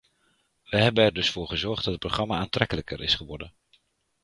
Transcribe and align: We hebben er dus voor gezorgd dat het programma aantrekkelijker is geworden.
We 0.69 0.77
hebben 0.81 1.03
er 1.03 1.13
dus 1.13 1.29
voor 1.29 1.47
gezorgd 1.47 1.83
dat 1.83 1.91
het 1.93 2.01
programma 2.01 2.37
aantrekkelijker 2.37 3.01
is 3.01 3.15
geworden. 3.15 3.53